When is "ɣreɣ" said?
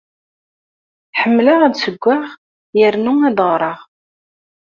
3.51-3.79